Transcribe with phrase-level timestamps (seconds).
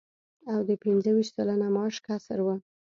[0.51, 2.47] او د پنځه ویشت سلنه معاش کسر و